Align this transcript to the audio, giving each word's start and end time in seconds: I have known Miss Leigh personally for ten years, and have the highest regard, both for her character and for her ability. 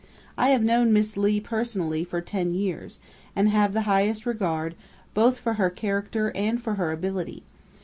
I 0.35 0.49
have 0.49 0.63
known 0.63 0.91
Miss 0.93 1.15
Leigh 1.15 1.39
personally 1.39 2.03
for 2.03 2.21
ten 2.21 2.55
years, 2.55 2.97
and 3.35 3.49
have 3.49 3.71
the 3.73 3.81
highest 3.83 4.25
regard, 4.25 4.73
both 5.13 5.37
for 5.37 5.53
her 5.61 5.69
character 5.69 6.31
and 6.33 6.59
for 6.59 6.73
her 6.73 6.91
ability. 6.91 7.43